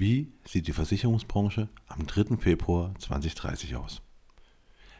[0.00, 2.38] Wie sieht die Versicherungsbranche am 3.
[2.38, 4.00] Februar 2030 aus?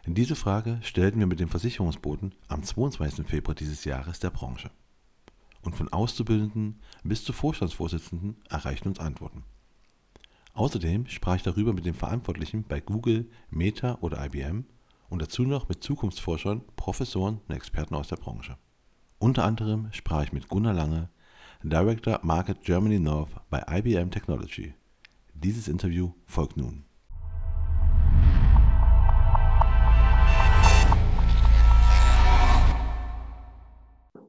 [0.05, 3.27] Diese Frage stellten wir mit dem Versicherungsboten am 22.
[3.27, 4.71] Februar dieses Jahres der Branche.
[5.63, 9.45] Und von Auszubildenden bis zu Vorstandsvorsitzenden erreichten uns Antworten.
[10.53, 14.67] Außerdem sprach ich darüber mit den Verantwortlichen bei Google, Meta oder IBM
[15.09, 18.59] und dazu noch mit Zukunftsforschern, Professoren und Experten aus der Branche.
[19.19, 21.09] Unter anderem sprach ich mit Gunnar Lange,
[21.63, 24.75] Director Market Germany North bei IBM Technology.
[25.43, 26.85] Dieses Interview folgt nun.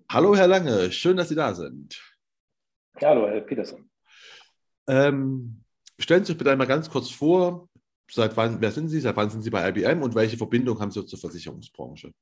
[0.10, 2.02] Hallo Herr Lange, schön, dass Sie da sind.
[3.02, 3.90] hallo Herr Peterson.
[4.88, 5.66] Ähm,
[6.00, 7.68] stellen Sie sich bitte einmal ganz kurz vor,
[8.10, 10.91] seit wann, wer sind Sie, seit wann sind Sie bei IBM und welche Verbindung haben
[10.91, 12.14] Sie zur Versicherungsbranche?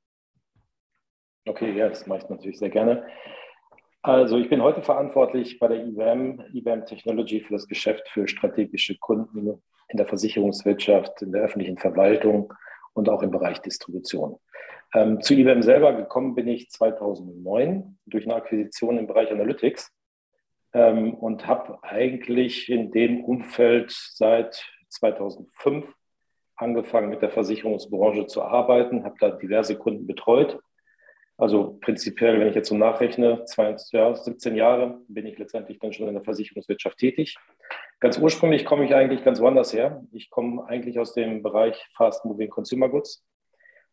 [1.45, 3.07] Okay, ja, das mache ich natürlich sehr gerne.
[4.01, 8.97] Also ich bin heute verantwortlich bei der IBM, IBM Technology für das Geschäft für strategische
[8.97, 12.53] Kunden in der Versicherungswirtschaft, in der öffentlichen Verwaltung
[12.93, 14.37] und auch im Bereich Distribution.
[14.93, 19.91] Ähm, zu IBM selber gekommen bin ich 2009 durch eine Akquisition im Bereich Analytics
[20.73, 25.93] ähm, und habe eigentlich in dem Umfeld seit 2005
[26.55, 30.59] angefangen mit der Versicherungsbranche zu arbeiten, habe da diverse Kunden betreut.
[31.39, 35.93] Also prinzipiell, wenn ich jetzt so nachrechne, 20, ja, 17 Jahre bin ich letztendlich dann
[35.93, 37.37] schon in der Versicherungswirtschaft tätig.
[38.01, 40.03] Ganz ursprünglich komme ich eigentlich ganz woanders her.
[40.11, 43.25] Ich komme eigentlich aus dem Bereich Fast Moving Consumer Goods,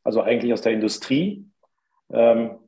[0.02, 1.46] also eigentlich aus der Industrie.
[2.12, 2.58] Ähm,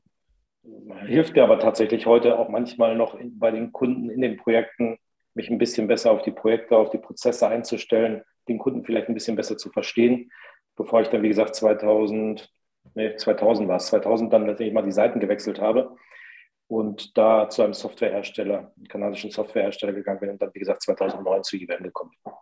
[1.07, 4.97] hilft mir aber tatsächlich heute auch manchmal noch in, bei den Kunden in den Projekten,
[5.35, 9.15] mich ein bisschen besser auf die Projekte, auf die Prozesse einzustellen, den Kunden vielleicht ein
[9.15, 10.31] bisschen besser zu verstehen,
[10.77, 12.49] bevor ich dann, wie gesagt, 2000,
[12.99, 15.97] nee, 2000 war es, 2000 dann letztendlich mal die Seiten gewechselt habe
[16.67, 21.45] und da zu einem Softwarehersteller, einem kanadischen Softwarehersteller gegangen bin und dann, wie gesagt, 2009
[21.45, 22.33] zu IBM gekommen bin.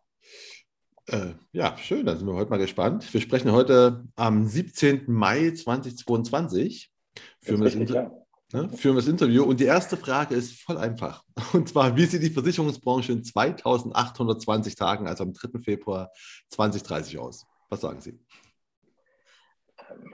[1.09, 3.13] Äh, ja, schön, da sind wir heute mal gespannt.
[3.13, 5.05] Wir sprechen heute am 17.
[5.07, 6.91] Mai 2022.
[7.43, 8.11] Führen wir, richtig, ja.
[8.53, 9.45] ne, führen wir das Interview.
[9.45, 11.23] Und die erste Frage ist voll einfach.
[11.53, 15.61] Und zwar, wie sieht die Versicherungsbranche in 2820 Tagen, also am 3.
[15.61, 16.11] Februar
[16.49, 17.47] 2030 aus?
[17.69, 18.19] Was sagen Sie?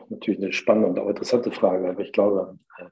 [0.09, 2.85] Natürlich eine spannende und auch interessante Frage, aber ich glaube, äh,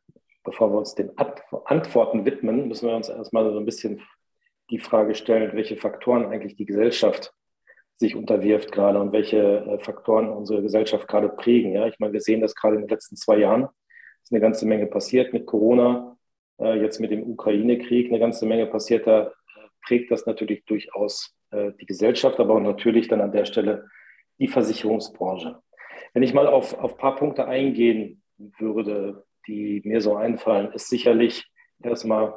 [0.44, 4.02] bevor wir uns den Antworten widmen, müssen wir uns erstmal so ein bisschen
[4.70, 7.34] die Frage stellen, welche Faktoren eigentlich die Gesellschaft
[7.96, 11.72] sich unterwirft gerade und welche äh, Faktoren unsere Gesellschaft gerade prägen.
[11.72, 13.64] Ja, ich meine, wir sehen das gerade in den letzten zwei Jahren.
[14.22, 16.16] Es ist eine ganze Menge passiert mit Corona,
[16.58, 19.06] äh, jetzt mit dem Ukraine-Krieg, eine ganze Menge passiert.
[19.06, 19.32] Da
[19.84, 23.88] prägt das natürlich durchaus die Gesellschaft, aber auch natürlich dann an der Stelle
[24.38, 25.60] die Versicherungsbranche.
[26.12, 28.22] Wenn ich mal auf, ein paar Punkte eingehen
[28.58, 31.44] würde, die mir so einfallen, ist sicherlich
[31.82, 32.34] erstmal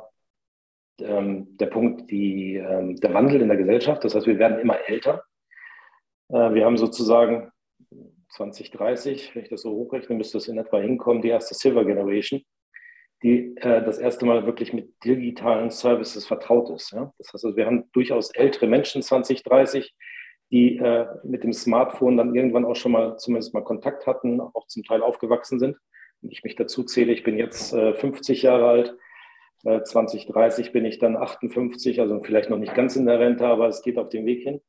[0.99, 4.03] ähm, der Punkt, die, ähm, der Wandel in der Gesellschaft.
[4.03, 5.23] Das heißt, wir werden immer älter.
[6.29, 7.51] Äh, wir haben sozusagen
[8.29, 12.41] 2030, wenn ich das so hochrechne, müsste es in etwa hinkommen, die erste Silver Generation,
[13.21, 16.91] die äh, das erste Mal wirklich mit digitalen Services vertraut ist.
[16.91, 17.13] Ja?
[17.17, 19.93] Das heißt, also, wir haben durchaus ältere Menschen 2030,
[20.53, 24.67] die äh, mit dem Smartphone dann irgendwann auch schon mal zumindest mal Kontakt hatten, auch
[24.67, 25.77] zum Teil aufgewachsen sind.
[26.21, 28.97] Wenn ich mich dazu zähle, ich bin jetzt äh, 50 Jahre alt,
[29.63, 33.67] 2030 äh, bin ich dann 58, also vielleicht noch nicht ganz in der Rente, aber
[33.67, 34.61] es geht auf den Weg hin.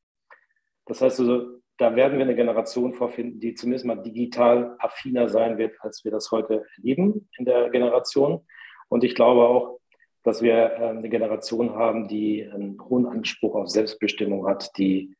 [0.86, 5.58] Das heißt also, da werden wir eine Generation vorfinden, die zumindest mal digital affiner sein
[5.58, 8.40] wird, als wir das heute erleben in der Generation.
[8.88, 9.80] Und ich glaube auch,
[10.22, 15.14] dass wir äh, eine Generation haben, die einen hohen Anspruch auf Selbstbestimmung hat, die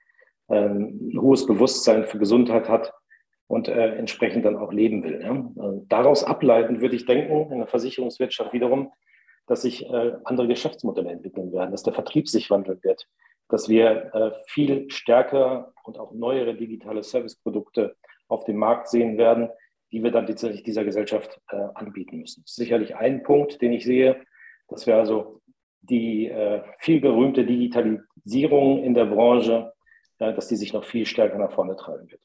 [0.49, 2.93] ein hohes Bewusstsein für Gesundheit hat
[3.47, 5.21] und äh, entsprechend dann auch leben will.
[5.23, 5.81] Ja?
[5.89, 8.93] Daraus ableitend würde ich denken, in der Versicherungswirtschaft wiederum,
[9.47, 13.07] dass sich äh, andere Geschäftsmodelle entwickeln werden, dass der Vertrieb sich wandeln wird,
[13.49, 17.97] dass wir äh, viel stärker und auch neuere digitale Serviceprodukte
[18.29, 19.51] auf dem Markt sehen werden,
[19.93, 22.43] die wir dann letztendlich dieser Gesellschaft äh, anbieten müssen.
[22.43, 24.21] Das ist sicherlich ein Punkt, den ich sehe,
[24.69, 25.41] dass wir also
[25.83, 29.74] die äh, viel berühmte Digitalisierung in der Branche,
[30.33, 32.23] dass die sich noch viel stärker nach vorne treiben wird.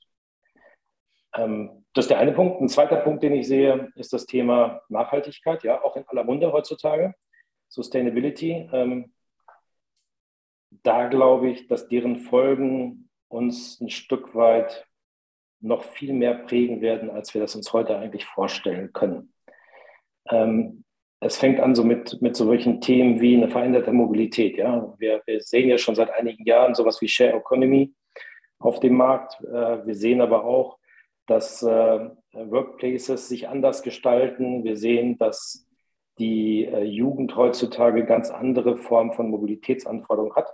[1.36, 2.62] Ähm, das ist der eine Punkt.
[2.62, 6.52] Ein zweiter Punkt, den ich sehe, ist das Thema Nachhaltigkeit, ja, auch in aller Munde
[6.52, 7.14] heutzutage.
[7.68, 8.70] Sustainability.
[8.72, 9.14] Ähm,
[10.84, 14.88] da glaube ich, dass deren Folgen uns ein Stück weit
[15.62, 19.34] noch viel mehr prägen werden, als wir das uns heute eigentlich vorstellen können.
[21.22, 24.58] Es fängt an so mit, mit solchen Themen wie eine veränderte Mobilität.
[24.58, 24.94] Ja?
[24.98, 27.94] Wir, wir sehen ja schon seit einigen Jahren sowas wie Share Economy
[28.60, 29.42] auf dem Markt.
[29.44, 30.78] Äh, wir sehen aber auch,
[31.26, 34.64] dass äh, Workplaces sich anders gestalten.
[34.64, 35.68] Wir sehen, dass
[36.20, 40.54] die äh, Jugend heutzutage ganz andere Formen von Mobilitätsanforderungen hat.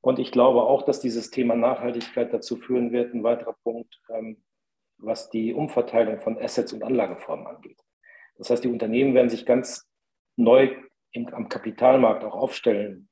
[0.00, 4.42] Und ich glaube auch, dass dieses Thema Nachhaltigkeit dazu führen wird, ein weiterer Punkt, ähm,
[4.98, 7.80] was die Umverteilung von Assets und Anlageformen angeht.
[8.38, 9.86] Das heißt, die Unternehmen werden sich ganz
[10.36, 10.70] neu
[11.12, 13.08] im, am Kapitalmarkt auch aufstellen.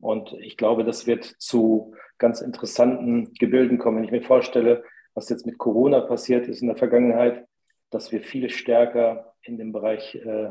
[0.00, 3.98] Und ich glaube, das wird zu ganz interessanten Gebilden kommen.
[3.98, 4.82] Wenn ich mir vorstelle,
[5.14, 7.46] was jetzt mit Corona passiert ist in der Vergangenheit,
[7.90, 10.50] dass wir viel stärker in den Bereich äh,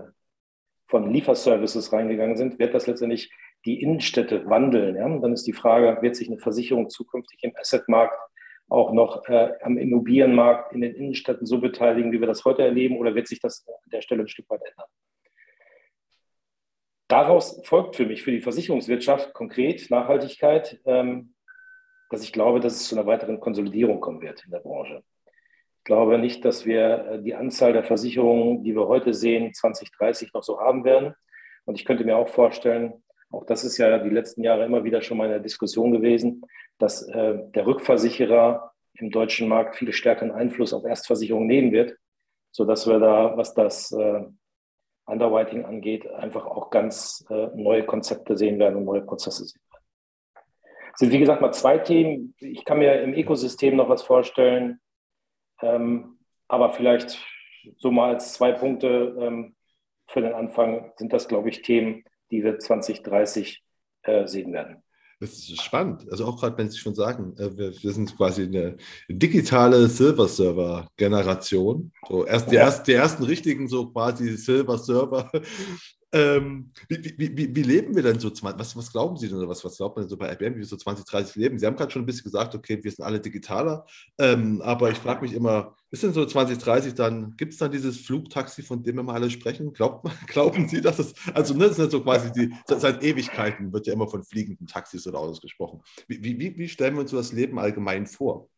[0.86, 3.32] von Lieferservices reingegangen sind, wird das letztendlich
[3.66, 4.96] die Innenstädte wandeln.
[4.96, 5.06] Ja?
[5.06, 8.18] Und dann ist die Frage, wird sich eine Versicherung zukünftig im Assetmarkt
[8.70, 12.98] auch noch äh, am Immobilienmarkt in den Innenstädten so beteiligen, wie wir das heute erleben,
[12.98, 14.88] oder wird sich das an der Stelle ein Stück weit ändern?
[17.08, 21.34] Daraus folgt für mich, für die Versicherungswirtschaft konkret Nachhaltigkeit, ähm,
[22.12, 25.04] dass ich glaube, dass es zu einer weiteren Konsolidierung kommen wird in der Branche.
[25.80, 30.34] Ich glaube nicht, dass wir äh, die Anzahl der Versicherungen, die wir heute sehen, 2030
[30.34, 31.16] noch so haben werden.
[31.66, 33.02] Und ich könnte mir auch vorstellen,
[33.32, 36.44] auch das ist ja die letzten Jahre immer wieder schon mal in der Diskussion gewesen,
[36.78, 41.96] dass äh, der Rückversicherer im deutschen Markt viel stärkeren Einfluss auf Erstversicherungen nehmen wird,
[42.52, 44.24] sodass wir da, was das äh,
[45.06, 49.84] Underwriting angeht, einfach auch ganz äh, neue Konzepte sehen werden und neue Prozesse sehen werden.
[50.94, 52.36] Es sind, wie gesagt, mal zwei Themen.
[52.40, 54.80] Ich kann mir im Ökosystem noch was vorstellen,
[55.62, 57.24] ähm, aber vielleicht
[57.78, 59.56] so mal als zwei Punkte ähm,
[60.08, 63.64] für den Anfang sind das, glaube ich, Themen, die wir 2030
[64.04, 64.84] äh, sehen werden.
[65.22, 66.10] Das ist spannend.
[66.10, 68.78] Also auch gerade, wenn Sie schon sagen, äh, wir, wir, sind quasi eine
[69.10, 71.92] digitale Silver-Server-Generation.
[72.08, 75.30] So erst die, erst, die ersten richtigen so quasi Silver-Server
[76.12, 78.32] ähm, wie, wie, wie, wie, leben wir denn so?
[78.42, 79.48] Was, was glauben Sie denn?
[79.48, 81.60] Was, was glaubt man denn so bei IBM, wie wir so 2030 leben?
[81.60, 83.86] Sie haben gerade schon ein bisschen gesagt, okay, wir sind alle digitaler.
[84.18, 88.00] Ähm, aber ich frage mich immer, ist denn so 2030 dann, gibt es dann dieses
[88.00, 89.72] Flugtaxi, von dem mal alle sprechen?
[89.72, 93.86] Glaubt, glauben Sie, dass es, also ne, das ist so quasi die, seit Ewigkeiten wird
[93.86, 95.82] ja immer von fliegenden Taxis oder Autos gesprochen.
[96.08, 98.50] Wie, stellen wir uns so das Leben allgemein vor?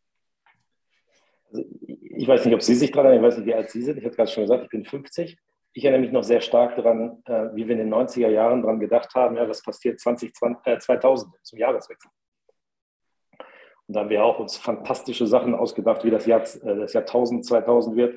[2.16, 3.98] Ich weiß nicht, ob Sie sich erinnern, ich weiß nicht, wie alt Sie sind.
[3.98, 5.38] Ich habe gerade schon gesagt, ich bin 50
[5.74, 8.80] ich erinnere mich noch sehr stark daran, äh, wie wir in den 90er Jahren daran
[8.80, 12.12] gedacht haben, ja, was passiert 2020, äh, 2000 zum Jahreswechsel.
[13.88, 17.46] Und da haben wir auch uns fantastische Sachen ausgedacht, wie das, Jahr, äh, das Jahrtausend
[17.46, 18.16] 2000 wird.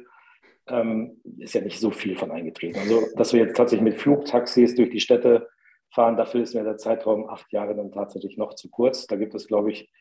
[0.66, 2.78] Ähm, ist ja nicht so viel von eingetreten.
[2.78, 5.48] Also, dass wir jetzt tatsächlich mit Flugtaxis durch die Städte
[5.90, 9.06] fahren, dafür ist mir der Zeitraum acht Jahre dann tatsächlich noch zu kurz.
[9.06, 9.92] Da gibt es, glaube ich,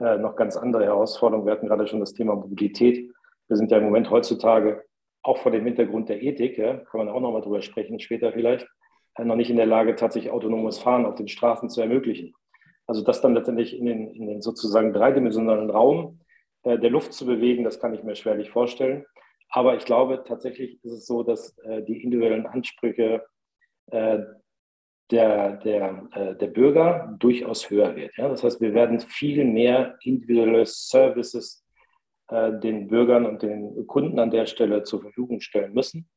[0.00, 1.46] äh, noch ganz andere Herausforderungen.
[1.46, 3.12] Wir hatten gerade schon das Thema Mobilität.
[3.46, 4.84] Wir sind ja im Moment heutzutage
[5.26, 8.68] auch vor dem Hintergrund der Ethik, ja, kann man auch nochmal drüber sprechen, später vielleicht,
[9.16, 12.34] äh, noch nicht in der Lage, tatsächlich autonomes Fahren auf den Straßen zu ermöglichen.
[12.86, 16.20] Also das dann letztendlich in den, in den sozusagen dreidimensionalen Raum
[16.62, 19.04] äh, der Luft zu bewegen, das kann ich mir schwerlich vorstellen.
[19.48, 23.24] Aber ich glaube, tatsächlich ist es so, dass äh, die individuellen Ansprüche
[23.90, 24.18] äh,
[25.10, 28.16] der, der, äh, der Bürger durchaus höher wird.
[28.16, 28.28] Ja?
[28.28, 31.65] Das heißt, wir werden viel mehr individuelle Services
[32.30, 36.08] den Bürgern und den Kunden an der Stelle zur Verfügung stellen müssen.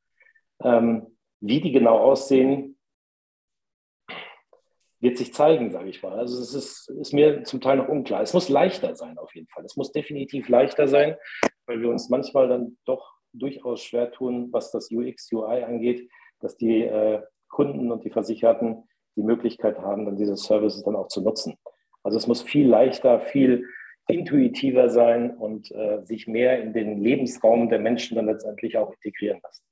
[0.64, 2.78] Ähm, wie die genau aussehen,
[5.00, 6.14] wird sich zeigen, sage ich mal.
[6.14, 8.22] Also es ist, ist, mir zum Teil noch unklar.
[8.22, 9.64] Es muss leichter sein auf jeden Fall.
[9.64, 11.16] Es muss definitiv leichter sein,
[11.66, 16.10] weil wir uns manchmal dann doch durchaus schwer tun, was das UX, UI angeht,
[16.40, 18.84] dass die äh, Kunden und die Versicherten
[19.16, 21.58] die Möglichkeit haben, dann diese Services dann auch zu nutzen.
[22.04, 23.66] Also es muss viel leichter, viel
[24.10, 29.40] intuitiver sein und äh, sich mehr in den Lebensraum der Menschen dann letztendlich auch integrieren
[29.44, 29.64] lassen.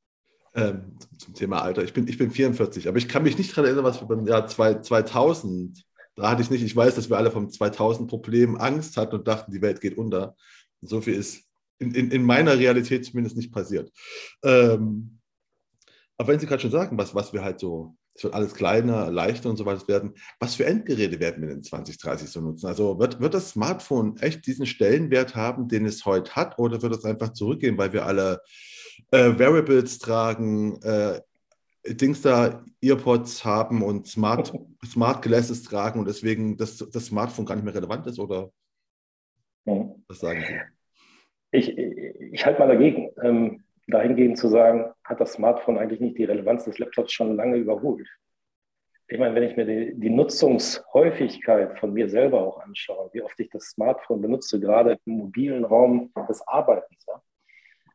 [0.55, 1.83] Ähm, zum Thema Alter.
[1.83, 4.25] Ich bin, ich bin 44, aber ich kann mich nicht daran erinnern, was wir beim
[4.25, 5.83] Jahr 2000,
[6.15, 9.51] da hatte ich nicht, ich weiß, dass wir alle vom 2000-Problem Angst hatten und dachten,
[9.51, 10.35] die Welt geht unter.
[10.81, 11.45] So viel ist
[11.79, 13.91] in, in, in meiner Realität zumindest nicht passiert.
[14.43, 15.19] Ähm,
[16.17, 19.11] aber wenn Sie gerade schon sagen, was, was wir halt so es wird alles kleiner,
[19.11, 20.15] leichter und so weiter werden.
[20.39, 22.65] Was für Endgeräte werden wir in 2030 so nutzen?
[22.65, 26.95] Also wird, wird das Smartphone echt diesen Stellenwert haben, den es heute hat, oder wird
[26.95, 28.41] es einfach zurückgehen, weil wir alle
[29.11, 31.21] äh, Variables tragen, äh,
[31.87, 34.51] Dings da, Earpods haben und Smart,
[34.85, 38.17] Smart Glasses tragen und deswegen das, das Smartphone gar nicht mehr relevant ist?
[38.17, 38.51] Oder
[40.07, 40.59] was sagen Sie?
[41.51, 43.09] Ich, ich halte mal dagegen.
[43.21, 47.57] Ähm, dahingehend zu sagen, hat das Smartphone eigentlich nicht die Relevanz des Laptops schon lange
[47.57, 48.07] überholt.
[49.09, 53.39] Ich meine, wenn ich mir die, die Nutzungshäufigkeit von mir selber auch anschaue, wie oft
[53.39, 57.05] ich das Smartphone benutze, gerade im mobilen Raum des Arbeitens.
[57.07, 57.21] Ja.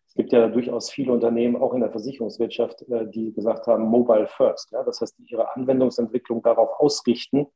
[0.07, 4.27] Es gibt ja durchaus viele Unternehmen, auch in der Versicherungswirtschaft, äh, die gesagt haben, Mobile
[4.27, 4.73] First.
[4.73, 4.83] Ja.
[4.85, 7.47] Das heißt, die ihre Anwendungsentwicklung darauf ausrichten,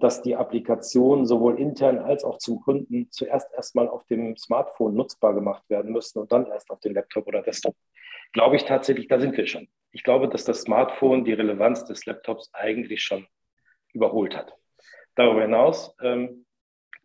[0.00, 5.34] dass die Applikation sowohl intern als auch zum Kunden zuerst erstmal auf dem Smartphone nutzbar
[5.34, 7.74] gemacht werden müssen und dann erst auf dem Laptop oder Desktop.
[8.32, 9.68] Glaube ich tatsächlich, da sind wir schon.
[9.90, 13.26] Ich glaube, dass das Smartphone die Relevanz des Laptops eigentlich schon
[13.92, 14.54] überholt hat.
[15.14, 16.46] darüber hinaus ähm,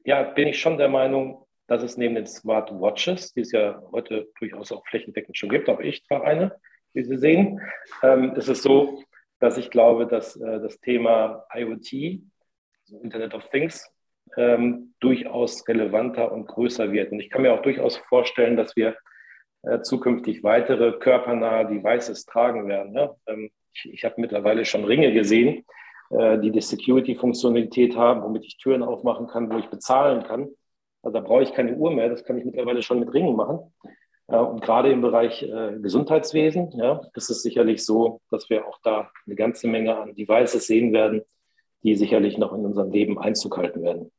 [0.07, 3.83] ja, bin ich schon der Meinung, dass es neben den Smart Watches, die es ja
[3.91, 6.55] heute durchaus auch flächendeckend schon gibt, auch ich trage eine,
[6.93, 7.59] wie Sie sehen,
[8.01, 9.03] ähm, ist es so,
[9.39, 12.21] dass ich glaube, dass äh, das Thema IoT,
[12.87, 13.89] also Internet of Things,
[14.37, 17.11] ähm, durchaus relevanter und größer wird.
[17.11, 18.95] Und ich kann mir auch durchaus vorstellen, dass wir
[19.63, 22.93] äh, zukünftig weitere körpernahe Devices tragen werden.
[22.93, 23.15] Ja?
[23.27, 25.65] Ähm, ich, ich habe mittlerweile schon Ringe gesehen,
[26.09, 30.49] äh, die die Security-Funktionalität haben, womit ich Türen aufmachen kann, wo ich bezahlen kann.
[31.03, 33.59] Also da brauche ich keine Uhr mehr, das kann ich mittlerweile schon mit Ringen machen.
[34.29, 39.09] Und gerade im Bereich äh, Gesundheitswesen ja, ist es sicherlich so, dass wir auch da
[39.25, 41.23] eine ganze Menge an Devices sehen werden,
[41.87, 44.11] die sicherlich noch in unserem Leben Einzug halten werden.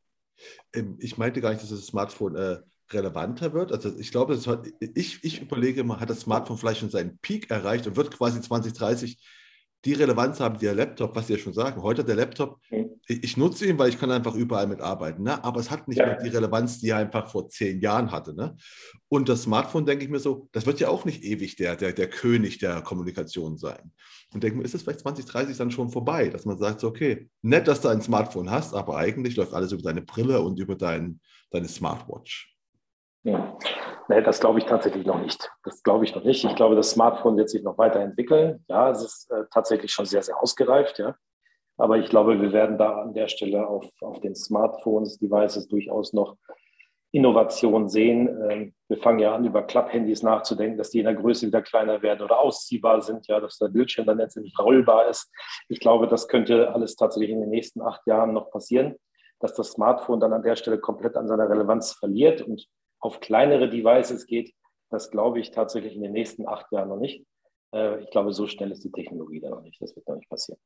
[0.72, 2.56] Ähm, ich meinte gar nicht, dass das Smartphone äh,
[2.90, 3.72] relevanter wird.
[3.72, 7.50] Also ich glaube, hat, ich, ich überlege immer, hat das Smartphone vielleicht schon seinen Peak
[7.50, 9.18] erreicht und wird quasi 2030
[9.84, 11.82] die Relevanz haben, die der Laptop, was Sie ja schon sagen.
[11.82, 12.90] Heute der Laptop, mhm.
[13.06, 15.42] ich, nutze ihn, weil ich kann einfach überall mitarbeiten, ne?
[15.44, 16.06] aber es hat nicht ja.
[16.06, 18.34] mehr die Relevanz, die er einfach vor zehn Jahren hatte.
[18.34, 18.56] Ne?
[19.08, 21.92] Und das Smartphone, denke ich mir so, das wird ja auch nicht ewig der, der,
[21.92, 23.92] der König der Kommunikation sein.
[24.32, 27.28] Und denke mir, ist es vielleicht 2030 dann schon vorbei, dass man sagt, so, okay,
[27.42, 30.74] nett, dass du ein Smartphone hast, aber eigentlich läuft alles über deine Brille und über
[30.74, 31.20] dein,
[31.50, 32.57] deine Smartwatch.
[33.24, 33.58] Ja.
[34.08, 35.50] Nee, das glaube ich tatsächlich noch nicht.
[35.64, 36.44] Das glaube ich noch nicht.
[36.44, 38.64] Ich glaube, das Smartphone wird sich noch weiterentwickeln.
[38.68, 40.98] Ja, es ist äh, tatsächlich schon sehr, sehr ausgereift.
[40.98, 41.14] Ja.
[41.76, 46.12] Aber ich glaube, wir werden da an der Stelle auf, auf den Smartphones, Devices durchaus
[46.12, 46.36] noch
[47.10, 48.28] Innovationen sehen.
[48.50, 52.02] Ähm, wir fangen ja an, über Klapphandys nachzudenken, dass die in der Größe wieder kleiner
[52.02, 55.30] werden oder ausziehbar sind, ja, dass der Bildschirm dann letztendlich rollbar ist.
[55.68, 58.96] Ich glaube, das könnte alles tatsächlich in den nächsten acht Jahren noch passieren,
[59.40, 62.66] dass das Smartphone dann an der Stelle komplett an seiner Relevanz verliert und
[63.00, 64.54] auf kleinere Devices geht,
[64.90, 67.24] das glaube ich tatsächlich in den nächsten acht Jahren noch nicht.
[67.74, 69.80] Äh, ich glaube, so schnell ist die Technologie da noch nicht.
[69.80, 70.58] Das wird noch nicht passieren.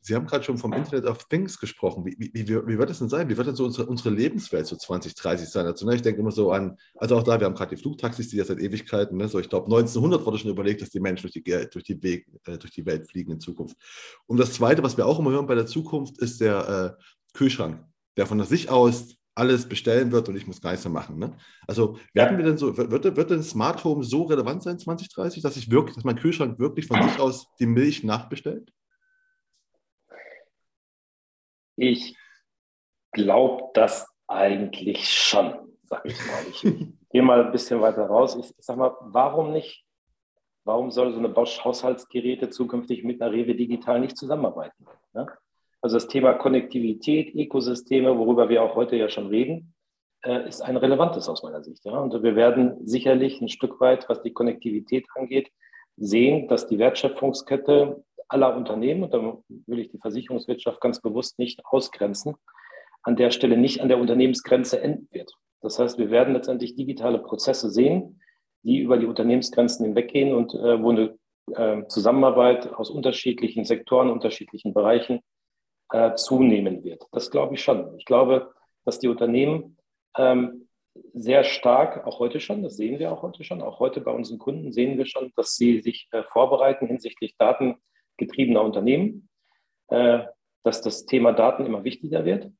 [0.00, 2.04] Sie haben gerade schon vom Internet of Things gesprochen.
[2.06, 3.28] Wie, wie, wie, wird das denn sein?
[3.28, 5.66] Wie wird denn so unsere, unsere Lebenswelt so 2030 sein?
[5.66, 8.28] Also, ne, ich denke immer so an, also auch da, wir haben gerade die Flugtaxis,
[8.28, 11.22] die ja seit Ewigkeiten, ne, so ich glaube 1900 wurde schon überlegt, dass die Menschen
[11.22, 13.76] durch die, durch die, Weg, äh, durch die Welt fliegen in Zukunft.
[14.26, 17.02] Und das Zweite, was wir auch immer hören bei der Zukunft, ist der äh,
[17.34, 17.84] Kühlschrank,
[18.16, 21.18] der von sich aus alles bestellen wird und ich muss mehr machen.
[21.18, 21.36] Ne?
[21.66, 25.58] Also werden wir denn so, wird, wird denn Smart Home so relevant sein 2030, dass
[25.58, 28.72] ich wirklich, dass mein Kühlschrank wirklich von sich aus die Milch nachbestellt?
[31.76, 32.16] Ich
[33.12, 36.46] glaube das eigentlich schon, sag ich mal.
[36.50, 36.62] Ich
[37.10, 38.36] gehe mal ein bisschen weiter raus.
[38.36, 39.84] Ich sag mal, warum nicht?
[40.64, 44.86] Warum soll so eine Bosch Haushaltsgeräte zukünftig mit einer Rewe Digital nicht zusammenarbeiten?
[45.12, 45.26] Ne?
[45.86, 49.72] Also das Thema Konnektivität, Ökosysteme, worüber wir auch heute ja schon reden,
[50.24, 51.84] äh, ist ein relevantes aus meiner Sicht.
[51.84, 52.00] Ja?
[52.00, 55.48] Und wir werden sicherlich ein Stück weit, was die Konnektivität angeht,
[55.96, 59.38] sehen, dass die Wertschöpfungskette aller Unternehmen, und da
[59.68, 62.34] will ich die Versicherungswirtschaft ganz bewusst nicht ausgrenzen,
[63.04, 65.30] an der Stelle nicht an der Unternehmensgrenze enden wird.
[65.60, 68.20] Das heißt, wir werden letztendlich digitale Prozesse sehen,
[68.64, 71.16] die über die Unternehmensgrenzen hinweggehen und äh, wo eine
[71.54, 75.20] äh, Zusammenarbeit aus unterschiedlichen Sektoren, unterschiedlichen Bereichen
[75.92, 77.04] äh, zunehmen wird.
[77.12, 77.96] Das glaube ich schon.
[77.98, 78.52] Ich glaube,
[78.84, 79.76] dass die Unternehmen
[80.16, 80.68] ähm,
[81.12, 84.38] sehr stark, auch heute schon, das sehen wir auch heute schon, auch heute bei unseren
[84.38, 89.28] Kunden sehen wir schon, dass sie sich äh, vorbereiten hinsichtlich datengetriebener Unternehmen,
[89.88, 90.20] äh,
[90.62, 92.50] dass das Thema Daten immer wichtiger wird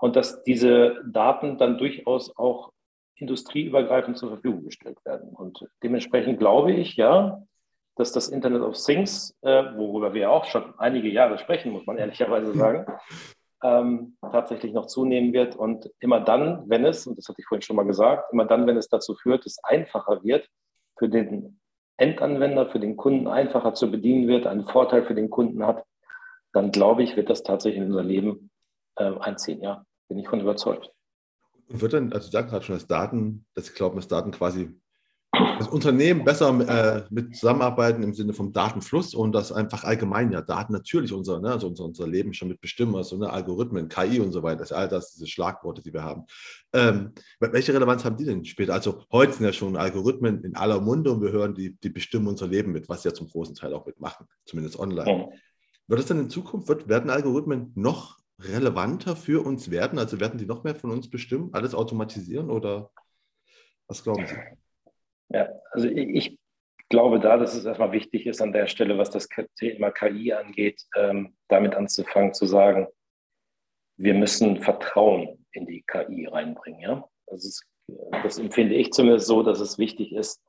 [0.00, 2.72] und dass diese Daten dann durchaus auch
[3.16, 5.30] industrieübergreifend zur Verfügung gestellt werden.
[5.30, 7.42] Und dementsprechend glaube ich, ja,
[7.96, 11.98] dass das Internet of Things, äh, worüber wir auch schon einige Jahre sprechen, muss man
[11.98, 12.86] ehrlicherweise sagen,
[13.62, 15.56] ähm, tatsächlich noch zunehmen wird.
[15.56, 18.66] Und immer dann, wenn es, und das hatte ich vorhin schon mal gesagt, immer dann,
[18.66, 20.48] wenn es dazu führt, es einfacher wird,
[20.98, 21.60] für den
[21.96, 25.84] Endanwender, für den Kunden einfacher zu bedienen wird, einen Vorteil für den Kunden hat,
[26.52, 28.50] dann glaube ich, wird das tatsächlich in unser Leben
[28.96, 29.60] äh, einziehen.
[29.60, 30.90] Ja, bin ich von überzeugt.
[31.68, 34.78] Wird dann, also du sagst gerade schon, dass Daten, dass ich glaube, dass Daten quasi
[35.58, 40.40] das Unternehmen besser äh, mit zusammenarbeiten im Sinne vom Datenfluss und das einfach allgemein ja
[40.40, 44.20] Daten natürlich unser, ne, also unser, unser Leben schon mit bestimmen, also ne, Algorithmen, KI
[44.20, 46.24] und so weiter, das all das, diese Schlagworte, die wir haben.
[46.72, 48.74] Ähm, welche Relevanz haben die denn später?
[48.74, 52.26] Also heute sind ja schon Algorithmen in aller Munde und wir hören, die, die bestimmen
[52.26, 55.10] unser Leben mit, was sie ja zum großen Teil auch mitmachen, zumindest online.
[55.10, 55.28] Ja.
[55.86, 59.98] Wird es dann in Zukunft, wird, werden Algorithmen noch relevanter für uns werden?
[59.98, 62.90] Also werden die noch mehr von uns bestimmen, alles automatisieren oder
[63.86, 64.34] was glauben Sie?
[65.28, 66.38] Ja, also ich
[66.88, 70.82] glaube da, dass es erstmal wichtig ist an der Stelle, was das Thema KI angeht,
[70.96, 72.86] ähm, damit anzufangen zu sagen,
[73.96, 76.80] wir müssen Vertrauen in die KI reinbringen.
[76.80, 77.08] Ja?
[77.26, 77.64] Das, ist,
[78.22, 80.40] das empfinde ich zumindest so, dass es wichtig ist,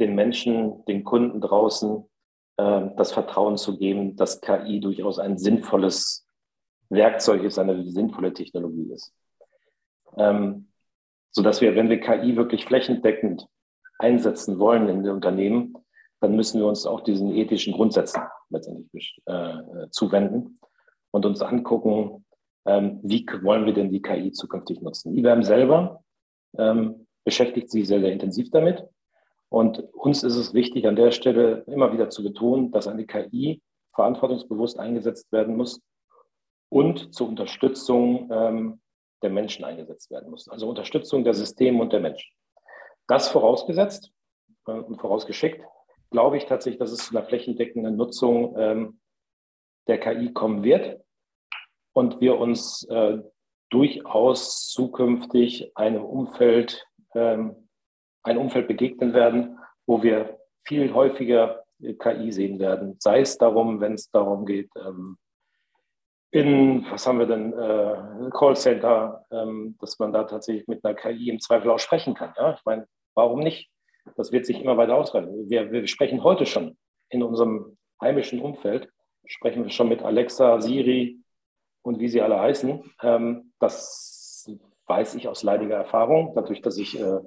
[0.00, 2.08] den Menschen, den Kunden draußen
[2.56, 6.26] äh, das Vertrauen zu geben, dass KI durchaus ein sinnvolles
[6.88, 9.12] Werkzeug ist, eine sinnvolle Technologie ist.
[10.16, 10.68] Ähm,
[11.30, 13.46] sodass wir, wenn wir KI wirklich flächendeckend
[14.00, 15.74] einsetzen wollen in den Unternehmen,
[16.20, 20.58] dann müssen wir uns auch diesen ethischen Grundsätzen letztendlich äh, zuwenden
[21.10, 22.24] und uns angucken,
[22.66, 25.16] ähm, wie wollen wir denn die KI zukünftig nutzen.
[25.16, 26.04] IBM selber
[26.58, 28.84] ähm, beschäftigt sich sehr, sehr intensiv damit.
[29.48, 33.62] Und uns ist es wichtig, an der Stelle immer wieder zu betonen, dass eine KI
[33.94, 35.80] verantwortungsbewusst eingesetzt werden muss
[36.68, 38.80] und zur Unterstützung ähm,
[39.22, 40.48] der Menschen eingesetzt werden muss.
[40.48, 42.32] Also Unterstützung der Systeme und der Menschen.
[43.10, 44.12] Das vorausgesetzt
[44.68, 45.60] äh, und vorausgeschickt,
[46.12, 49.00] glaube ich tatsächlich, dass es zu einer flächendeckenden Nutzung ähm,
[49.88, 51.02] der KI kommen wird
[51.92, 53.18] und wir uns äh,
[53.68, 56.86] durchaus zukünftig einem Umfeld,
[57.16, 57.68] ähm,
[58.22, 62.94] ein Umfeld begegnen werden, wo wir viel häufiger KI sehen werden.
[63.00, 65.18] Sei es darum, wenn es darum geht, ähm,
[66.30, 71.28] in, was haben wir denn, äh, Callcenter, ähm, dass man da tatsächlich mit einer KI
[71.28, 72.32] im Zweifel auch sprechen kann.
[72.36, 72.54] Ja?
[72.54, 72.86] Ich meine,
[73.20, 73.70] warum nicht?
[74.16, 75.48] Das wird sich immer weiter ausweiten.
[75.50, 76.76] Wir, wir sprechen heute schon
[77.10, 78.88] in unserem heimischen Umfeld,
[79.26, 81.18] sprechen wir schon mit Alexa, Siri
[81.82, 82.82] und wie sie alle heißen.
[83.02, 84.50] Ähm, das
[84.86, 87.20] weiß ich aus leidiger Erfahrung, dadurch, dass ich äh,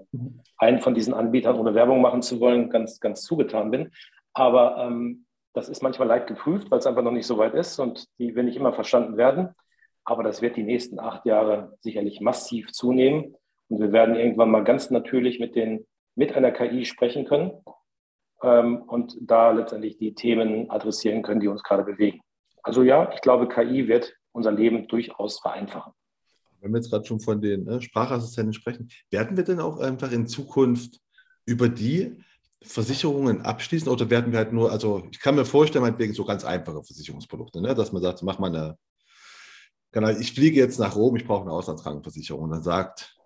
[0.58, 3.92] einen von diesen Anbietern, ohne Werbung machen zu wollen, ganz, ganz zugetan bin.
[4.34, 7.80] Aber ähm, das ist manchmal leicht geprüft, weil es einfach noch nicht so weit ist
[7.80, 9.56] und die will nicht immer verstanden werden.
[10.04, 13.36] Aber das wird die nächsten acht Jahre sicherlich massiv zunehmen.
[13.74, 17.54] Und wir werden irgendwann mal ganz natürlich mit, den, mit einer KI sprechen können
[18.44, 22.22] ähm, und da letztendlich die Themen adressieren können, die uns gerade bewegen.
[22.62, 25.92] Also ja, ich glaube, KI wird unser Leben durchaus vereinfachen.
[26.62, 30.12] Wenn wir jetzt gerade schon von den ne, Sprachassistenten sprechen, werden wir denn auch einfach
[30.12, 31.00] in Zukunft
[31.48, 32.24] über die
[32.62, 36.46] Versicherungen abschließen oder werden wir halt nur, also ich kann mir vorstellen, meinetwegen so ganz
[36.46, 37.74] einfache Versicherungsprodukte, ne?
[37.74, 38.78] dass man sagt, mach mal
[39.96, 42.44] eine, ich fliege jetzt nach Rom, ich brauche eine Auslandskrankenversicherung.
[42.44, 43.18] Und dann sagt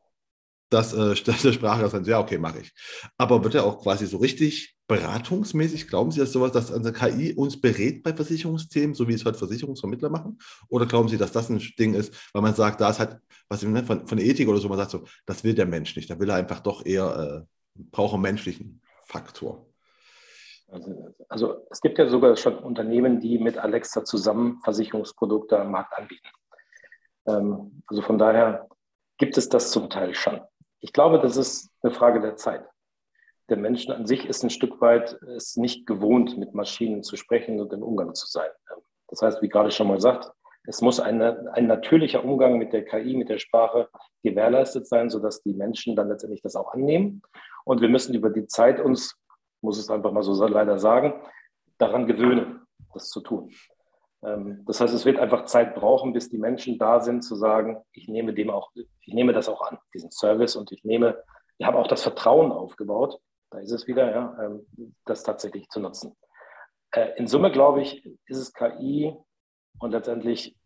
[0.69, 2.73] das, äh, der Sprachassistent, ja, okay, mache ich.
[3.17, 7.33] Aber wird er auch quasi so richtig beratungsmäßig, glauben Sie, dass sowas, dass eine KI
[7.33, 10.39] uns berät bei Versicherungsthemen, so wie es heute Versicherungsvermittler machen?
[10.69, 13.17] Oder glauben Sie, dass das ein Ding ist, weil man sagt, da ist halt,
[13.49, 16.19] was von, von Ethik oder so, man sagt so, das will der Mensch nicht, da
[16.19, 17.45] will er einfach doch eher,
[17.77, 19.67] äh, braucht einen menschlichen Faktor?
[20.69, 25.97] Also, also, es gibt ja sogar schon Unternehmen, die mit Alexa zusammen Versicherungsprodukte am Markt
[25.97, 26.27] anbieten.
[27.25, 28.67] Ähm, also von daher
[29.17, 30.41] gibt es das zum Teil schon.
[30.79, 32.63] Ich glaube, das ist eine Frage der Zeit.
[33.49, 37.59] Der Mensch an sich ist ein Stück weit ist nicht gewohnt, mit Maschinen zu sprechen
[37.59, 38.49] und im Umgang zu sein.
[39.07, 40.31] Das heißt, wie gerade schon mal gesagt,
[40.65, 43.87] es muss eine, ein natürlicher Umgang mit der KI, mit der Sprache
[44.21, 47.21] gewährleistet sein, sodass die Menschen dann letztendlich das auch annehmen.
[47.63, 49.15] Und wir müssen über die Zeit uns,
[49.61, 51.13] muss es einfach mal so leider sagen,
[51.77, 53.49] daran gewöhnen, das zu tun.
[54.23, 57.83] Ähm, das heißt, es wird einfach Zeit brauchen, bis die Menschen da sind, zu sagen,
[57.91, 61.23] ich nehme dem auch, ich nehme das auch an, diesen Service und ich nehme,
[61.57, 64.65] ich habe auch das Vertrauen aufgebaut, da ist es wieder, ja, ähm,
[65.05, 66.15] das tatsächlich zu nutzen.
[66.91, 69.15] Äh, in Summe, glaube ich, ist es KI
[69.79, 70.57] und letztendlich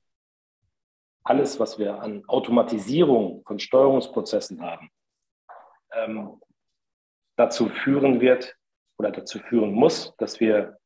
[1.23, 4.89] alles, was wir an Automatisierung von Steuerungsprozessen haben,
[5.93, 6.41] ähm,
[7.35, 8.55] dazu führen wird
[8.97, 10.79] oder dazu führen muss, dass wir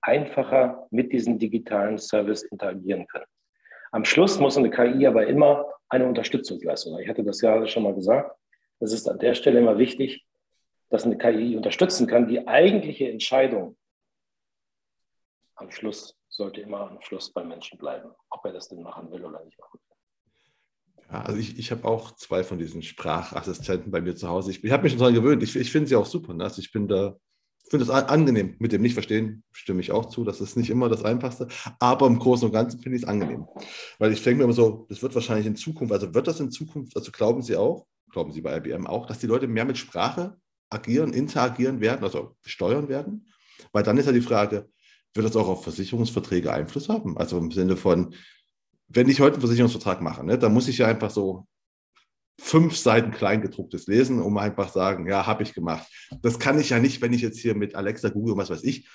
[0.00, 3.26] einfacher mit diesem digitalen Service interagieren können.
[3.92, 6.98] Am Schluss muss eine KI aber immer eine Unterstützung leisten.
[6.98, 8.36] Ich hatte das ja schon mal gesagt.
[8.80, 10.26] Es ist an der Stelle immer wichtig,
[10.90, 12.28] dass eine KI unterstützen kann.
[12.28, 13.76] Die eigentliche Entscheidung
[15.54, 19.24] am Schluss sollte immer am Schluss beim Menschen bleiben, ob er das denn machen will
[19.24, 19.58] oder nicht.
[21.10, 24.50] Ja, also ich, ich habe auch zwei von diesen Sprachassistenten bei mir zu Hause.
[24.50, 25.42] Ich, ich habe mich schon daran gewöhnt.
[25.42, 26.34] Ich, ich finde sie auch super.
[26.34, 26.44] Ne?
[26.44, 27.16] Also ich bin da,
[27.68, 28.56] finde es angenehm.
[28.58, 30.24] Mit dem Nicht-Verstehen stimme ich auch zu.
[30.24, 31.48] Das ist nicht immer das Einfachste.
[31.78, 33.46] Aber im Großen und Ganzen finde ich es angenehm.
[33.98, 36.50] Weil ich denke mir immer so, das wird wahrscheinlich in Zukunft, also wird das in
[36.50, 39.78] Zukunft, also glauben Sie auch, glauben Sie bei IBM auch, dass die Leute mehr mit
[39.78, 40.36] Sprache
[40.70, 43.26] agieren, interagieren werden, also steuern werden?
[43.72, 44.68] Weil dann ist ja die Frage,
[45.14, 47.16] wird das auch auf Versicherungsverträge Einfluss haben?
[47.16, 48.14] Also im Sinne von,
[48.88, 51.46] wenn ich heute einen Versicherungsvertrag mache, ne, dann muss ich ja einfach so
[52.38, 55.86] fünf Seiten Kleingedrucktes lesen, um einfach sagen, ja, habe ich gemacht.
[56.22, 58.64] Das kann ich ja nicht, wenn ich jetzt hier mit Alexa Google und was weiß
[58.64, 58.88] ich,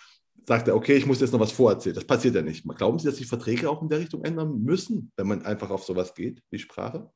[0.44, 1.96] sagt er, okay, ich muss jetzt noch was vorerzählen.
[1.96, 2.68] Das passiert ja nicht.
[2.76, 5.84] Glauben Sie, dass sich Verträge auch in der Richtung ändern müssen, wenn man einfach auf
[5.84, 7.12] sowas geht, wie Sprache?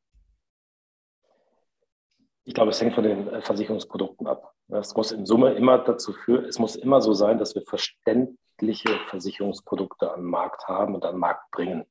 [2.44, 4.54] Ich glaube, es hängt von den äh, Versicherungsprodukten ab.
[4.68, 8.90] Es muss in Summe immer dazu führen, es muss immer so sein, dass wir verständliche
[9.10, 11.86] Versicherungsprodukte am Markt haben und am Markt bringen.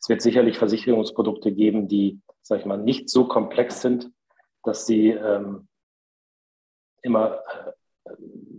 [0.00, 4.10] Es wird sicherlich Versicherungsprodukte geben, die, sag ich mal, nicht so komplex sind,
[4.62, 5.68] dass sie ähm,
[7.02, 7.40] immer
[8.04, 8.12] äh,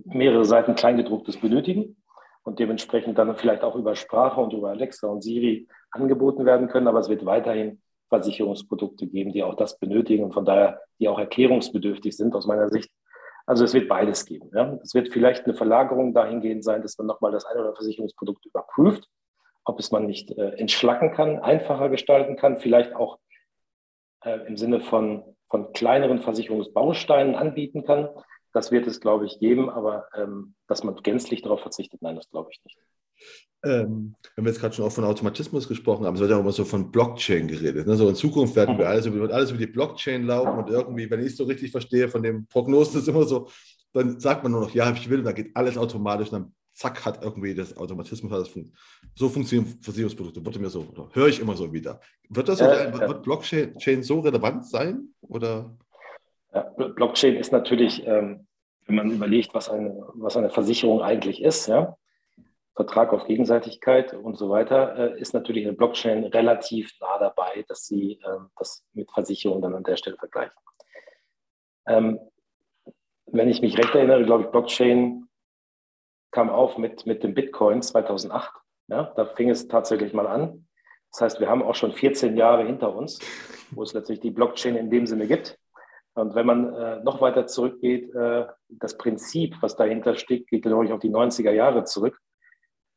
[0.05, 2.01] mehrere Seiten Kleingedrucktes benötigen
[2.43, 6.87] und dementsprechend dann vielleicht auch über Sprache und über Alexa und Siri angeboten werden können,
[6.87, 11.19] aber es wird weiterhin Versicherungsprodukte geben, die auch das benötigen und von daher, die auch
[11.19, 12.89] erklärungsbedürftig sind aus meiner Sicht.
[13.45, 14.49] Also es wird beides geben.
[14.53, 14.77] Ja.
[14.83, 18.45] Es wird vielleicht eine Verlagerung dahingehend sein, dass man nochmal das ein oder andere Versicherungsprodukt
[18.45, 19.07] überprüft,
[19.63, 23.19] ob es man nicht äh, entschlacken kann, einfacher gestalten kann, vielleicht auch
[24.23, 28.09] äh, im Sinne von, von kleineren Versicherungsbausteinen anbieten kann.
[28.53, 32.29] Das wird es, glaube ich, geben, aber ähm, dass man gänzlich darauf verzichtet, nein, das
[32.29, 32.77] glaube ich nicht.
[33.63, 36.41] Ähm, wenn wir jetzt gerade schon auch von Automatismus gesprochen haben, es wird ja auch
[36.41, 37.87] immer so von Blockchain geredet.
[37.87, 37.95] Ne?
[37.95, 41.21] So in Zukunft werden wir alles, wird alles über die Blockchain laufen und irgendwie, wenn
[41.21, 43.49] ich es so richtig verstehe, von dem Prognosen ist immer so,
[43.93, 47.23] dann sagt man nur noch, ja, ich will, da geht alles automatisch, dann zack, hat
[47.23, 48.71] irgendwie das Automatismus, hat das fun
[49.15, 51.99] so funktionieren Versicherungsprodukte, wurde mir so, oder höre ich immer so wieder.
[52.29, 55.09] Wird das so äh, sein, wird Blockchain so relevant sein?
[55.21, 55.75] Oder?
[56.53, 58.47] Ja, Blockchain ist natürlich, ähm,
[58.85, 61.97] wenn man überlegt, was eine, was eine Versicherung eigentlich ist, ja,
[62.75, 67.87] Vertrag auf Gegenseitigkeit und so weiter, äh, ist natürlich eine Blockchain relativ nah dabei, dass
[67.87, 70.55] sie äh, das mit Versicherungen dann an der Stelle vergleichen.
[71.87, 72.19] Ähm,
[73.25, 75.26] wenn ich mich recht erinnere, glaube ich, Blockchain
[76.31, 78.51] kam auf mit, mit dem Bitcoin 2008.
[78.89, 80.67] Ja, da fing es tatsächlich mal an.
[81.11, 83.19] Das heißt, wir haben auch schon 14 Jahre hinter uns,
[83.71, 85.57] wo es letztlich die Blockchain in dem Sinne gibt.
[86.13, 90.85] Und wenn man äh, noch weiter zurückgeht, äh, das Prinzip, was dahinter steckt, geht, glaube
[90.85, 92.19] ich, auf die 90er Jahre zurück.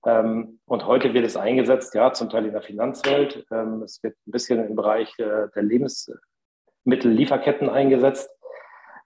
[0.07, 3.45] Ähm, und heute wird es eingesetzt, ja, zum Teil in der Finanzwelt.
[3.51, 8.31] Ähm, es wird ein bisschen im Bereich äh, der Lebensmittellieferketten eingesetzt.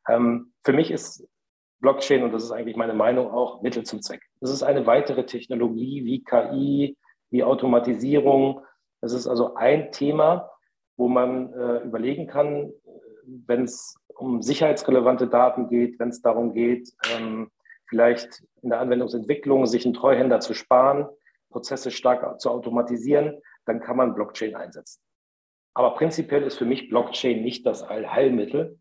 [0.08, 1.26] Ähm, für mich ist
[1.84, 4.22] Blockchain, und das ist eigentlich meine Meinung auch, Mittel zum Zweck.
[4.40, 6.96] Es ist eine weitere Technologie wie KI,
[7.28, 8.62] wie Automatisierung.
[9.02, 10.50] Es ist also ein Thema,
[10.96, 12.72] wo man äh, überlegen kann,
[13.26, 17.50] wenn es um sicherheitsrelevante Daten geht, wenn es darum geht, ähm,
[17.86, 21.06] vielleicht in der Anwendungsentwicklung sich einen Treuhänder zu sparen,
[21.50, 25.02] Prozesse stark zu automatisieren, dann kann man Blockchain einsetzen.
[25.74, 28.78] Aber prinzipiell ist für mich Blockchain nicht das Allheilmittel,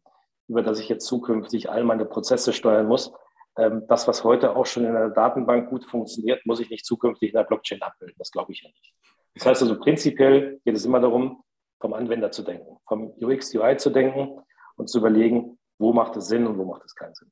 [0.47, 3.12] über das ich jetzt zukünftig all meine Prozesse steuern muss.
[3.58, 7.29] Ähm, das, was heute auch schon in einer Datenbank gut funktioniert, muss ich nicht zukünftig
[7.29, 8.15] in der Blockchain abbilden.
[8.17, 8.93] Das glaube ich ja nicht.
[9.36, 11.43] Das heißt also, prinzipiell geht es immer darum,
[11.79, 14.39] vom Anwender zu denken, vom UX, UI zu denken
[14.75, 17.32] und zu überlegen, wo macht es Sinn und wo macht es keinen Sinn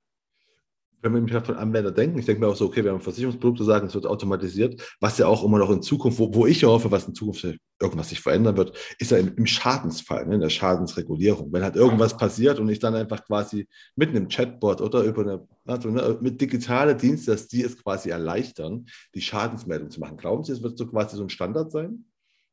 [1.02, 3.64] wenn wir mich von Anwender denken, ich denke mir auch so, okay, wir haben Versicherungsprodukte
[3.64, 6.92] sagen, es wird automatisiert, was ja auch immer noch in Zukunft, wo, wo ich hoffe,
[6.92, 7.48] was in Zukunft
[7.82, 11.52] irgendwas sich verändern wird, ist ja im, im Schadensfall, ne, in der Schadensregulierung.
[11.52, 15.48] Wenn halt irgendwas passiert und ich dann einfach quasi mit einem Chatbot oder über eine,
[15.66, 18.86] also ne, mit digitale Dienste, dass die es quasi erleichtern,
[19.16, 20.18] die Schadensmeldung zu machen.
[20.18, 22.06] Glauben Sie, es wird so quasi so ein Standard sein,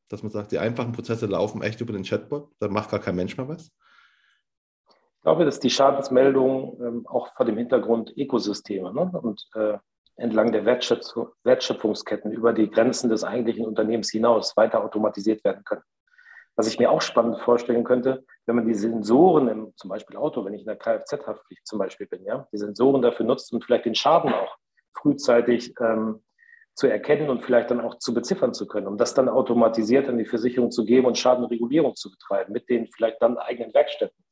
[0.09, 3.15] dass man sagt, die einfachen Prozesse laufen echt über den Chatbot, da macht gar kein
[3.15, 3.71] Mensch mehr was?
[5.19, 9.77] Ich glaube, dass die Schadensmeldung ähm, auch vor dem Hintergrund Ökosysteme ne, und äh,
[10.15, 15.81] entlang der Wertschöpf Wertschöpfungsketten über die Grenzen des eigentlichen Unternehmens hinaus weiter automatisiert werden können.
[16.55, 20.45] Was ich mir auch spannend vorstellen könnte, wenn man die Sensoren im zum Beispiel Auto,
[20.45, 23.85] wenn ich in der Kfz-Haftpflicht zum Beispiel bin, ja, die Sensoren dafür nutzt, um vielleicht
[23.85, 24.55] den Schaden auch
[24.93, 26.23] frühzeitig ähm,
[26.75, 30.17] zu erkennen und vielleicht dann auch zu beziffern zu können, um das dann automatisiert an
[30.17, 34.23] die Versicherung zu geben und Schadenregulierung zu betreiben mit den vielleicht dann eigenen Werkstätten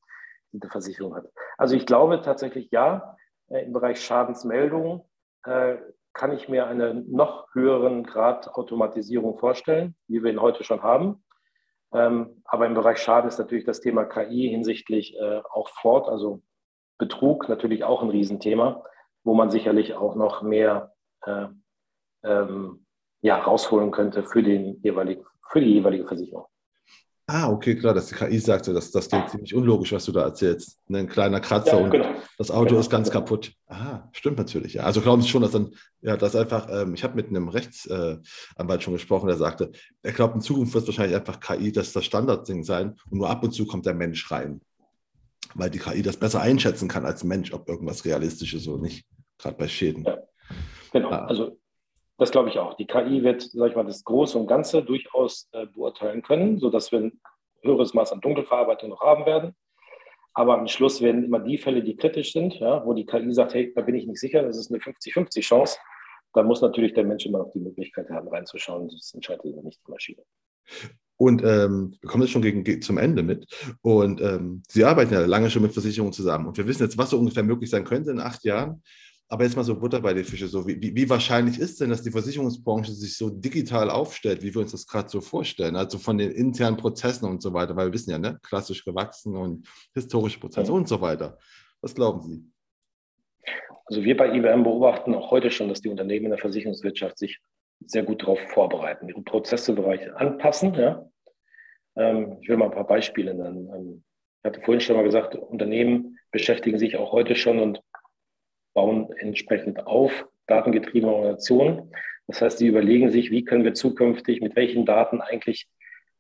[0.62, 1.26] eine Versicherung hat.
[1.58, 3.16] Also ich glaube tatsächlich ja,
[3.50, 5.02] äh, im Bereich Schadensmeldungen
[5.44, 5.78] äh,
[6.14, 11.24] kann ich mir einen noch höheren Grad Automatisierung vorstellen, wie wir ihn heute schon haben.
[11.94, 16.42] Ähm, aber im Bereich Schaden ist natürlich das Thema KI hinsichtlich äh, auch fort, also
[16.98, 18.84] Betrug natürlich auch ein Riesenthema,
[19.24, 20.94] wo man sicherlich auch noch mehr
[22.24, 22.86] ähm,
[23.22, 26.46] ja, rausholen könnte für, den jeweiligen, für die jeweilige Versicherung.
[27.30, 30.22] Ah, okay, klar, dass die KI sagte, das, das klingt ziemlich unlogisch, was du da
[30.22, 30.80] erzählst.
[30.90, 32.08] Ein kleiner Kratzer ja, und genau.
[32.38, 32.80] das Auto genau.
[32.80, 33.52] ist ganz kaputt.
[33.68, 34.84] Ah, stimmt natürlich, ja.
[34.84, 38.24] Also glauben Sie schon, dass dann, ja, das einfach, ähm, ich habe mit einem Rechtsanwalt
[38.58, 41.92] äh, schon gesprochen, der sagte, er glaubt, in Zukunft wird es wahrscheinlich einfach KI das
[41.92, 44.62] das Standardding sein und nur ab und zu kommt der Mensch rein.
[45.54, 49.06] Weil die KI das besser einschätzen kann als Mensch, ob irgendwas realistisch ist oder nicht,
[49.38, 50.06] gerade bei Schäden.
[50.06, 50.18] Ja,
[50.94, 51.26] genau, ah.
[51.26, 51.60] also
[52.18, 52.76] das glaube ich auch.
[52.76, 56.92] Die KI wird, sage ich mal, das Große und Ganze durchaus äh, beurteilen können, sodass
[56.92, 57.22] wir ein
[57.62, 59.56] höheres Maß an Dunkelverarbeitung noch haben werden.
[60.34, 63.56] Aber am Schluss werden immer die Fälle, die kritisch sind, ja, wo die KI sagt,
[63.56, 65.78] hey, da bin ich nicht sicher, das ist eine 50-50 Chance.
[66.34, 68.90] Da muss natürlich der Mensch immer noch die Möglichkeit haben, reinzuschauen.
[68.90, 70.22] Das entscheidet immer nicht die Maschine.
[71.16, 73.48] Und ähm, wir kommen jetzt schon gegen, zum Ende mit.
[73.82, 76.46] Und ähm, Sie arbeiten ja lange schon mit Versicherungen zusammen.
[76.46, 78.84] Und wir wissen jetzt, was so ungefähr möglich sein könnte in acht Jahren.
[79.30, 80.48] Aber jetzt mal so Butter bei den Fische.
[80.48, 84.62] So, wie, wie, wahrscheinlich ist denn, dass die Versicherungsbranche sich so digital aufstellt, wie wir
[84.62, 85.76] uns das gerade so vorstellen?
[85.76, 89.36] Also von den internen Prozessen und so weiter, weil wir wissen ja, ne, klassisch gewachsen
[89.36, 90.78] und historische Prozesse ja.
[90.78, 91.38] und so weiter.
[91.82, 92.44] Was glauben Sie?
[93.86, 97.40] Also wir bei IBM beobachten auch heute schon, dass die Unternehmen in der Versicherungswirtschaft sich
[97.86, 100.74] sehr gut darauf vorbereiten, ihre Prozessebereiche anpassen.
[100.74, 101.10] Ja?
[101.96, 103.70] Ähm, ich will mal ein paar Beispiele nennen.
[103.74, 104.04] Ähm,
[104.42, 107.82] ich hatte vorhin schon mal gesagt, Unternehmen beschäftigen sich auch heute schon und
[108.78, 111.92] bauen entsprechend auf, datengetriebene Organisationen.
[112.28, 115.68] Das heißt, sie überlegen sich, wie können wir zukünftig mit welchen Daten eigentlich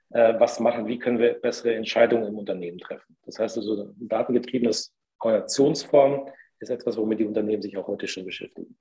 [0.09, 3.15] äh, was machen, wie können wir bessere Entscheidungen im Unternehmen treffen.
[3.27, 8.75] Das heißt also, datengetriebenes Organisationsform ist etwas, womit die Unternehmen sich auch heute schon beschäftigen.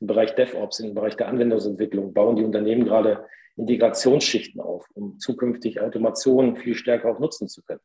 [0.00, 5.80] Im Bereich DevOps, im Bereich der Anwendungsentwicklung bauen die Unternehmen gerade Integrationsschichten auf, um zukünftig
[5.80, 7.80] Automationen viel stärker auch nutzen zu können.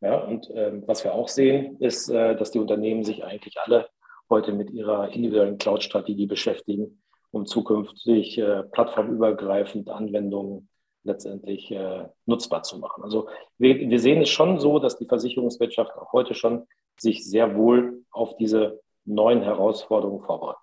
[0.00, 3.88] Ja, und ähm, was wir auch sehen, ist, äh, dass die Unternehmen sich eigentlich alle
[4.30, 10.68] heute mit ihrer individuellen Cloud-Strategie beschäftigen, um zukünftig äh, plattformübergreifend Anwendungen
[11.04, 13.04] letztendlich äh, nutzbar zu machen.
[13.04, 16.66] Also wir, wir sehen es schon so, dass die Versicherungswirtschaft auch heute schon
[16.98, 20.60] sich sehr wohl auf diese neuen Herausforderungen vorbereitet.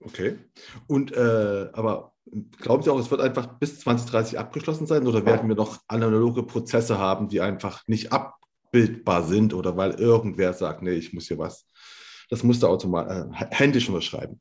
[0.00, 0.38] Okay.
[0.86, 2.12] Und äh, aber
[2.58, 6.42] glauben Sie auch, es wird einfach bis 2030 abgeschlossen sein oder werden wir noch analoge
[6.42, 8.12] Prozesse haben, die einfach nicht
[8.74, 11.66] abbildbar sind oder weil irgendwer sagt, nee, ich muss hier was,
[12.28, 14.40] das musste automatisch äh, händisch unterschreiben?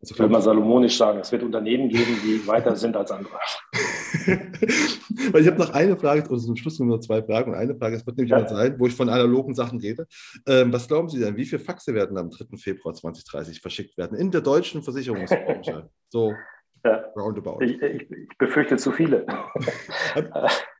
[0.00, 3.34] Also ich würde mal salomonisch sagen, es wird Unternehmen geben, die weiter sind als andere.
[5.32, 7.50] Weil ich habe noch eine Frage, oder zum Schluss nur zwei Fragen.
[7.50, 8.38] Und eine Frage, es wird nämlich ja.
[8.38, 10.06] mal sein, wo ich von analogen Sachen rede.
[10.46, 12.56] Ähm, was glauben Sie denn, wie viele Faxe werden am 3.
[12.56, 15.90] Februar 2030 verschickt werden in der deutschen Versicherungsbranche?
[16.10, 16.32] So
[16.84, 17.04] ja.
[17.16, 17.60] roundabout.
[17.60, 19.26] Ich, ich, ich, befürchte zu viele.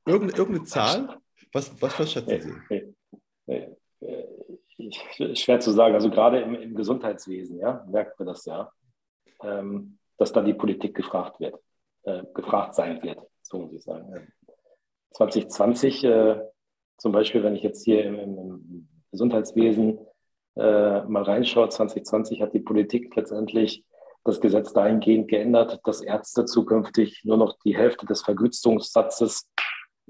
[0.07, 1.19] Irgende, irgendeine Zahl?
[1.53, 2.95] Was, was, was schätzen Sie?
[3.47, 3.69] Nee,
[4.77, 5.35] nee.
[5.35, 5.95] schwer zu sagen.
[5.95, 8.73] Also gerade im, im Gesundheitswesen ja, merkt man das ja
[9.43, 11.57] ähm, dass dann die Politik gefragt wird,
[12.03, 14.33] äh, gefragt sein wird, so muss ich sagen.
[15.15, 16.41] 2020 äh,
[16.97, 19.99] zum Beispiel, wenn ich jetzt hier im, im Gesundheitswesen
[20.57, 23.85] äh, mal reinschaue, 2020 hat die Politik letztendlich
[24.25, 29.49] das Gesetz dahingehend geändert, dass Ärzte zukünftig nur noch die Hälfte des Vergütungssatzes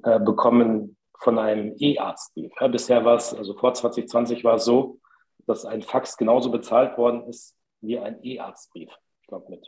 [0.02, 2.52] äh, bekommen von einem E-Arztbrief.
[2.60, 4.98] Ja, bisher war es, also vor 2020 war es so,
[5.46, 8.90] dass ein Fax genauso bezahlt worden ist wie ein E-Arztbrief
[9.28, 9.66] glaube mit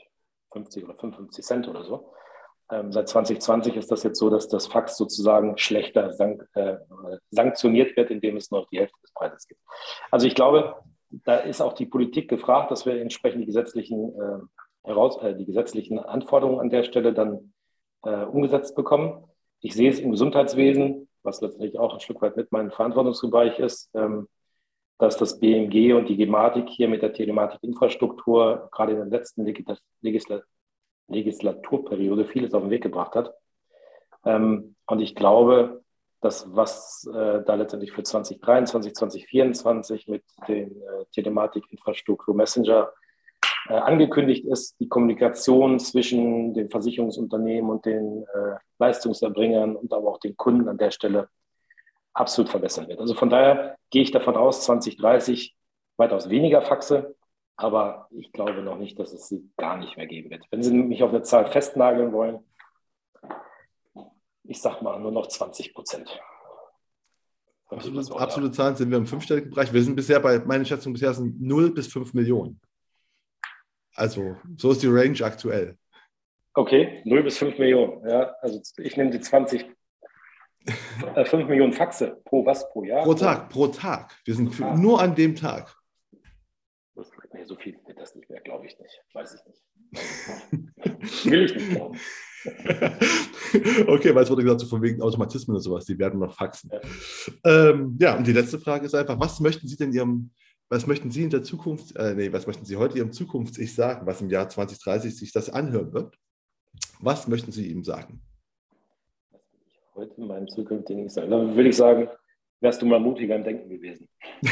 [0.53, 2.13] 50 oder 55 Cent oder so.
[2.73, 6.77] Ähm, seit 2020 ist das jetzt so, dass das Fax sozusagen schlechter sank, äh,
[7.31, 9.61] sanktioniert wird, indem es nur die Hälfte des Preises gibt.
[10.11, 10.77] Also ich glaube,
[11.11, 14.39] da ist auch die Politik gefragt, dass wir entsprechend die gesetzlichen, äh,
[14.89, 17.53] heraus, äh, die gesetzlichen Anforderungen an der Stelle dann
[18.05, 19.25] äh, umgesetzt bekommen.
[19.61, 23.91] Ich sehe es im Gesundheitswesen, was letztendlich auch ein Stück weit mit meinem Verantwortungsbereich ist.
[23.95, 24.29] Ähm,
[25.01, 30.43] dass das BMG und die Gematik hier mit der Telematikinfrastruktur gerade in der letzten Legisla
[31.09, 33.35] Legislaturperiode vieles auf den Weg gebracht hat.
[34.25, 35.83] Ähm, und ich glaube,
[36.21, 42.93] dass was äh, da letztendlich für 2023, 2024 mit den äh, Telematikinfrastruktur Messenger
[43.71, 50.19] äh, angekündigt ist, die Kommunikation zwischen den Versicherungsunternehmen und den äh, Leistungserbringern und aber auch
[50.19, 51.29] den Kunden an der Stelle
[52.13, 52.99] absolut verbessern wird.
[52.99, 55.55] Also von daher gehe ich davon aus, 2030
[55.97, 57.15] weitaus weniger Faxe,
[57.57, 60.45] aber ich glaube noch nicht, dass es sie gar nicht mehr geben wird.
[60.51, 62.41] Wenn Sie mich auf eine Zahl festnageln wollen,
[64.43, 66.21] ich sage mal nur noch 20 Prozent.
[67.69, 69.73] Absolut, absolute Zahlen sind wir im fünfstelligen Bereich.
[69.73, 72.61] Wir sind bisher bei, meine Schätzung bisher sind 0 bis 5 Millionen.
[73.95, 75.77] Also, so ist die Range aktuell.
[76.55, 78.09] Okay, 0 bis 5 Millionen.
[78.09, 79.67] Ja, also ich nehme die 20
[80.67, 83.03] 5 äh, Millionen Faxe pro was pro Jahr?
[83.03, 84.15] Pro Tag, pro Tag.
[84.25, 85.75] Wir sind für, nur an dem Tag.
[87.33, 89.03] Nee, so viel wird das nicht mehr, glaube ich nicht.
[89.15, 91.25] Weiß ich nicht.
[91.27, 91.99] Will ich nicht glauben.
[93.87, 96.71] okay, weil es wurde gesagt, so von wegen Automatismen und sowas, die werden noch faxen.
[96.73, 97.71] Ja.
[97.71, 100.31] Ähm, ja, und die letzte Frage ist einfach, was möchten Sie denn Ihrem,
[100.71, 104.07] was möchten Sie in der Zukunft, äh, nee, was möchten Sie heute Ihrem Zukunfts-Ich sagen,
[104.07, 106.17] was im Jahr 2030 sich das anhören wird?
[107.01, 108.23] Was möchten Sie ihm sagen?
[110.01, 111.31] heute in meinem zukünftigen Ich sagen.
[111.31, 112.09] Dann würde ich sagen,
[112.61, 114.09] wärst du mal mutiger im Denken gewesen.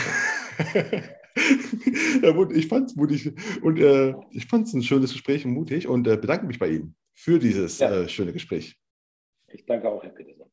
[2.23, 5.89] ja, ich fand es mutig und äh, ich fand es ein schönes Gespräch und mutig
[5.89, 7.91] und äh, bedanke mich bei Ihnen für dieses ja.
[7.91, 8.77] äh, schöne Gespräch.
[9.49, 10.48] Ich danke auch, Herr Peterson.